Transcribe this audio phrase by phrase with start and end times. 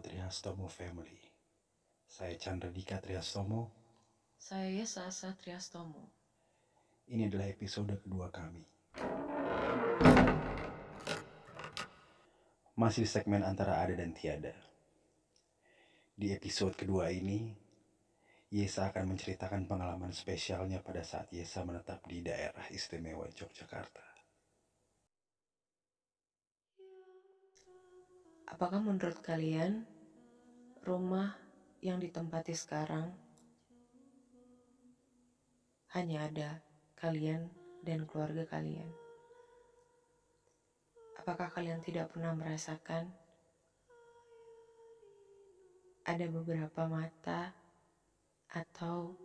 [0.00, 1.20] Triastomo Family.
[2.06, 3.68] Saya Chandra Dika Triastomo.
[4.38, 6.08] Saya Yesasa Triastomo.
[7.08, 8.64] Ini adalah episode kedua kami.
[12.78, 14.56] Masih segmen antara ada dan tiada.
[16.12, 17.52] Di episode kedua ini,
[18.52, 24.11] Yesa akan menceritakan pengalaman spesialnya pada saat Yesa menetap di daerah istimewa Yogyakarta.
[28.52, 29.88] Apakah menurut kalian
[30.84, 31.32] rumah
[31.80, 33.16] yang ditempati sekarang
[35.96, 36.60] hanya ada
[36.92, 37.48] kalian
[37.80, 38.92] dan keluarga kalian?
[41.16, 43.16] Apakah kalian tidak pernah merasakan
[46.04, 47.56] ada beberapa mata
[48.52, 49.16] atau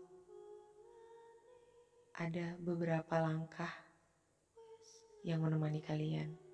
[2.16, 3.76] ada beberapa langkah
[5.28, 6.47] yang menemani kalian?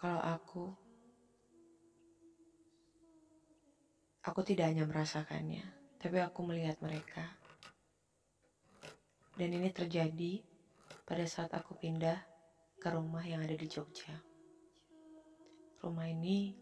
[0.00, 0.64] Kalau aku,
[4.24, 5.60] aku tidak hanya merasakannya,
[6.00, 7.36] tapi aku melihat mereka.
[9.36, 10.40] Dan ini terjadi
[11.04, 12.16] pada saat aku pindah
[12.80, 14.16] ke rumah yang ada di Jogja.
[15.84, 16.56] Rumah ini,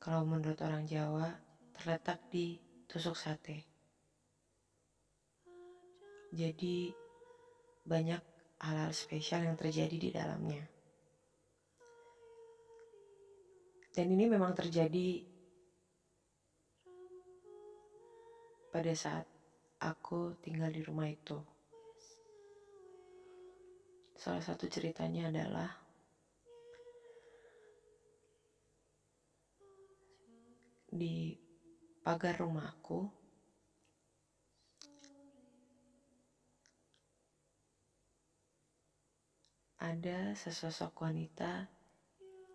[0.00, 1.28] kalau menurut orang Jawa,
[1.76, 2.56] terletak di
[2.88, 3.68] tusuk sate.
[6.32, 6.88] Jadi,
[7.84, 8.22] banyak
[8.64, 10.71] hal-hal spesial yang terjadi di dalamnya.
[13.92, 15.20] Dan ini memang terjadi
[18.72, 19.28] pada saat
[19.84, 21.36] aku tinggal di rumah itu.
[24.16, 25.68] Salah satu ceritanya adalah
[30.88, 31.36] di
[32.00, 33.04] pagar rumahku
[39.82, 41.68] ada sesosok wanita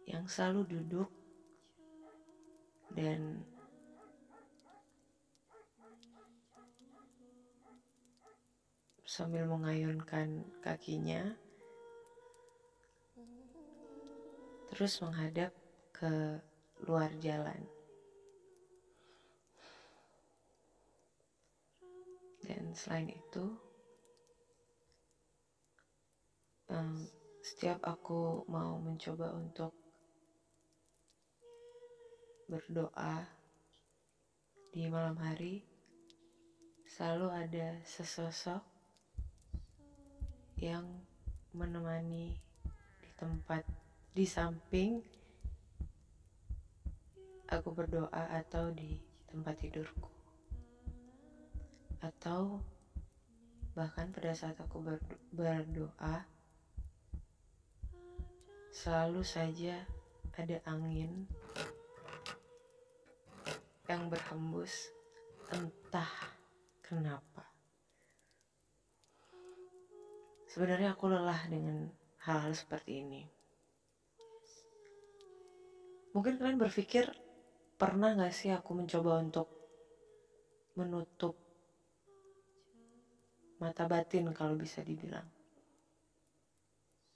[0.07, 1.26] yang selalu duduk
[2.93, 3.43] dan
[9.07, 11.33] sambil mengayunkan kakinya
[14.69, 15.49] terus menghadap
[15.89, 16.37] ke
[16.85, 17.57] luar jalan.
[22.45, 23.57] Dan selain itu
[26.69, 27.09] um,
[27.41, 29.73] setiap aku mau mencoba untuk
[32.47, 33.27] berdoa
[34.71, 35.67] di malam hari
[36.87, 38.63] selalu ada sesosok
[40.55, 40.87] yang
[41.51, 42.39] menemani
[43.03, 43.67] di tempat
[44.15, 45.03] di samping
[47.51, 48.95] aku berdoa atau di
[49.27, 50.07] tempat tidurku.
[51.99, 52.63] Atau
[53.75, 54.79] bahkan pada saat aku
[55.35, 56.23] berdoa
[58.71, 59.83] selalu saja
[60.39, 61.27] ada angin
[63.87, 64.91] yang berhembus
[65.55, 66.11] entah
[66.83, 67.47] kenapa.
[70.51, 71.87] Sebenarnya aku lelah dengan
[72.27, 73.23] hal-hal seperti ini.
[76.11, 77.07] Mungkin kalian berpikir,
[77.79, 79.47] pernah gak sih aku mencoba untuk
[80.75, 81.39] menutup
[83.63, 85.25] mata batin kalau bisa dibilang.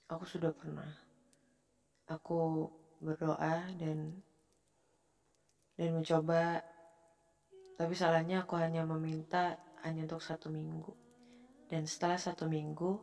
[0.08, 0.88] Aku sudah pernah.
[2.08, 2.68] Aku
[3.02, 4.22] berdoa dan
[5.76, 6.60] dan mencoba.
[7.76, 10.92] Tapi salahnya aku hanya meminta hanya untuk satu minggu.
[11.66, 13.00] Dan setelah satu minggu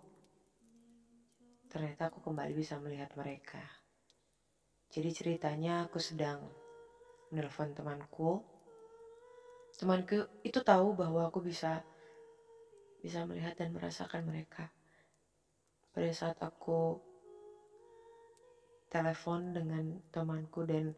[1.70, 3.62] ternyata aku kembali bisa melihat mereka.
[4.90, 6.42] Jadi ceritanya aku sedang
[7.30, 8.42] menelpon temanku.
[9.78, 11.86] Temanku itu tahu bahwa aku bisa
[13.00, 14.74] bisa melihat dan merasakan mereka.
[15.94, 17.00] Pada saat aku
[18.90, 20.98] telepon dengan temanku dan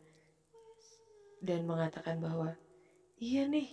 [1.41, 2.53] dan mengatakan bahwa
[3.17, 3.67] iya nih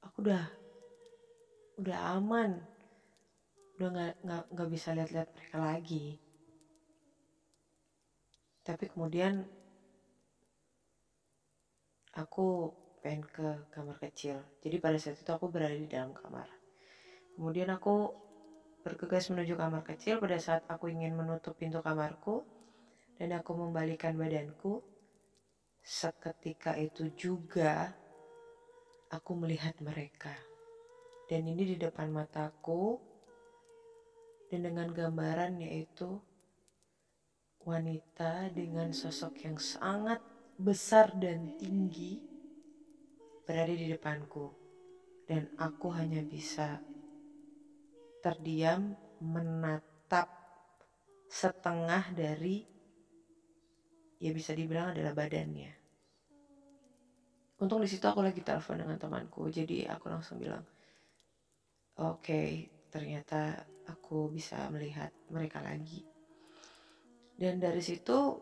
[0.00, 0.44] aku udah
[1.76, 2.64] udah aman.
[3.76, 6.06] Udah nggak nggak nggak bisa lihat-lihat mereka lagi.
[8.64, 9.44] Tapi kemudian
[12.16, 12.72] aku
[13.04, 14.40] pengen ke kamar kecil.
[14.64, 16.48] Jadi pada saat itu aku berada di dalam kamar.
[17.36, 18.08] Kemudian aku
[18.80, 20.16] bergegas menuju kamar kecil.
[20.16, 22.40] Pada saat aku ingin menutup pintu kamarku
[23.20, 24.80] dan aku membalikan badanku
[25.86, 27.94] seketika itu juga
[29.06, 30.34] aku melihat mereka.
[31.30, 32.98] Dan ini di depan mataku
[34.50, 36.18] dan dengan gambaran yaitu
[37.62, 40.18] wanita dengan sosok yang sangat
[40.58, 42.18] besar dan tinggi
[43.46, 44.50] berada di depanku.
[45.26, 46.82] Dan aku hanya bisa
[48.22, 50.30] terdiam menatap
[51.26, 52.62] setengah dari
[54.22, 55.75] ya bisa dibilang adalah badannya
[57.60, 60.64] untung di situ aku lagi telepon dengan temanku jadi aku langsung bilang
[61.96, 63.56] oke okay, ternyata
[63.86, 66.02] aku bisa melihat mereka lagi.
[67.36, 68.40] Dan dari situ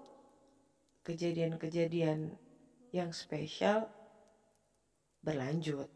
[1.05, 2.33] kejadian-kejadian
[2.95, 3.91] yang spesial
[5.21, 5.91] berlanjut.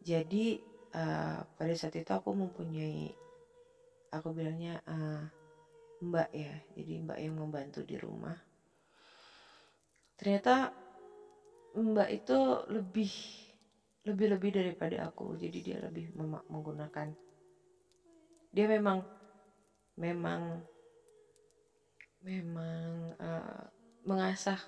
[0.00, 0.56] Jadi
[0.96, 3.12] uh, pada saat itu aku mempunyai
[4.14, 5.22] aku bilangnya uh,
[6.00, 8.38] mbak ya jadi mbak yang membantu di rumah.
[10.16, 10.72] Ternyata
[11.76, 12.38] mbak itu
[12.70, 13.12] lebih
[14.08, 15.36] lebih lebih daripada aku.
[15.36, 16.10] Jadi dia lebih
[16.48, 17.12] menggunakan.
[18.50, 19.04] Dia memang
[20.00, 20.64] memang
[22.24, 23.62] memang uh,
[24.04, 24.58] mengasah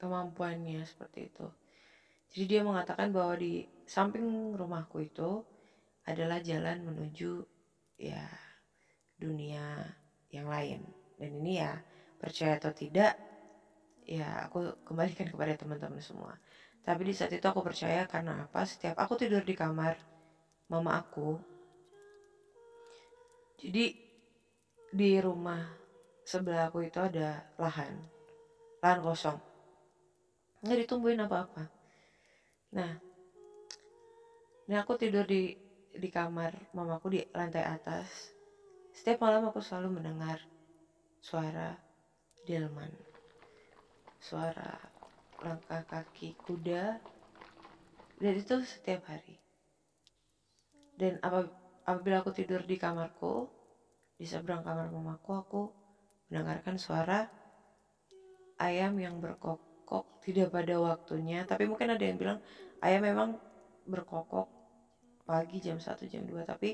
[0.00, 1.46] kemampuannya seperti itu.
[2.28, 5.40] Jadi dia mengatakan bahwa di samping rumahku itu
[6.04, 7.44] adalah jalan menuju
[8.00, 8.24] ya
[9.16, 9.84] dunia
[10.32, 10.84] yang lain.
[11.16, 11.76] Dan ini ya
[12.20, 13.27] percaya atau tidak
[14.08, 16.32] ya aku kembalikan kepada teman-teman semua.
[16.80, 18.64] Tapi di saat itu aku percaya karena apa?
[18.64, 20.00] Setiap aku tidur di kamar
[20.72, 21.36] mama aku.
[23.60, 23.92] Jadi
[24.88, 25.60] di rumah
[26.24, 28.08] sebelah aku itu ada lahan.
[28.80, 29.36] Lahan kosong.
[30.64, 31.68] Nggak ditumbuhin apa-apa.
[32.72, 32.96] Nah,
[34.64, 35.52] ini aku tidur di
[35.92, 38.32] di kamar mamaku di lantai atas.
[38.96, 40.40] Setiap malam aku selalu mendengar
[41.20, 41.76] suara
[42.48, 43.07] delman.
[44.18, 44.74] Suara
[45.42, 46.98] langkah kaki kuda.
[48.18, 49.38] Dan itu setiap hari.
[50.98, 51.22] Dan
[51.86, 53.46] apabila aku tidur di kamarku,
[54.18, 55.62] di seberang kamar mamaku, aku
[56.26, 57.30] mendengarkan suara
[58.58, 61.46] ayam yang berkokok tidak pada waktunya.
[61.46, 62.38] Tapi mungkin ada yang bilang
[62.82, 63.38] ayam memang
[63.86, 64.58] berkokok
[65.28, 66.72] pagi jam 1 jam 2 tapi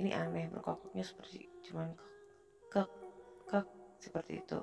[0.00, 1.92] ini aneh berkokoknya seperti cuman
[2.72, 2.80] ke
[3.44, 3.60] ke
[4.00, 4.56] seperti itu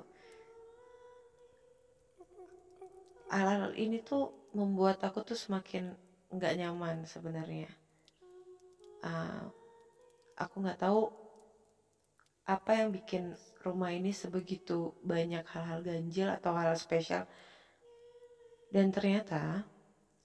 [3.32, 5.96] hal-hal ini tuh membuat aku tuh semakin
[6.28, 7.68] nggak nyaman sebenarnya.
[9.00, 9.48] Uh,
[10.36, 11.08] aku nggak tahu
[12.44, 13.32] apa yang bikin
[13.64, 17.24] rumah ini sebegitu banyak hal-hal ganjil atau hal, -hal spesial.
[18.68, 19.64] Dan ternyata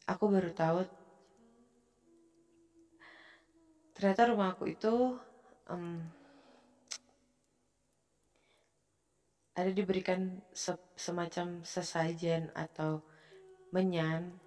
[0.04, 0.84] aku baru tahu
[3.96, 5.16] ternyata rumah aku itu
[5.72, 6.06] um,
[9.58, 13.02] ada diberikan se semacam sesajen atau
[13.74, 14.38] menyan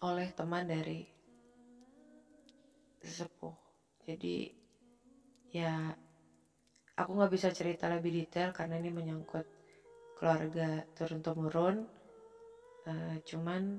[0.00, 1.04] oleh teman dari
[3.04, 3.52] sepuh
[4.08, 4.50] jadi
[5.52, 5.92] ya
[6.96, 9.44] aku nggak bisa cerita lebih detail karena ini menyangkut
[10.16, 11.76] keluarga turun temurun
[12.88, 13.76] uh, cuman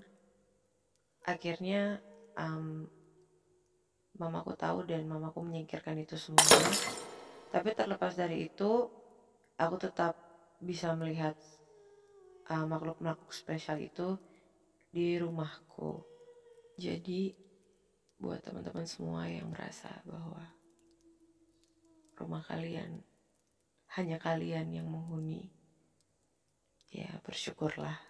[1.25, 1.97] akhirnya
[2.37, 2.85] um,
[4.21, 6.71] mamaku tahu dan mamaku menyingkirkan itu semuanya
[7.49, 8.85] tapi terlepas dari itu
[9.57, 10.26] aku tetap
[10.57, 11.37] bisa melihat
[12.49, 14.17] uh, makhluk-makhluk spesial itu
[14.89, 16.01] di rumahku
[16.77, 17.35] jadi
[18.17, 20.41] buat teman-teman semua yang merasa bahwa
[22.17, 23.05] rumah kalian
[23.93, 25.53] hanya kalian yang menghuni
[26.89, 28.01] ya bersyukurlah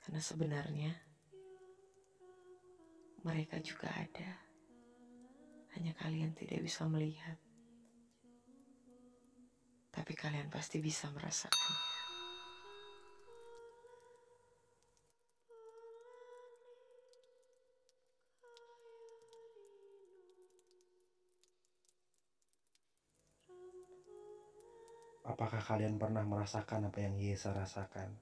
[0.00, 0.92] karena sebenarnya
[3.20, 4.30] mereka juga ada.
[5.76, 7.36] Hanya kalian tidak bisa melihat.
[9.90, 12.00] Tapi kalian pasti bisa merasakannya.
[25.30, 28.14] Apakah kalian pernah merasakan apa yang Yesa rasakan?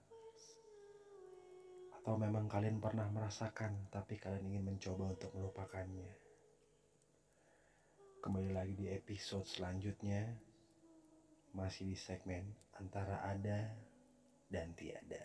[2.00, 6.12] Atau memang kalian pernah merasakan tapi kalian ingin mencoba untuk melupakannya?
[8.24, 10.47] Kembali lagi di episode selanjutnya
[11.52, 13.72] masih di segmen antara ada
[14.48, 15.24] dan tiada.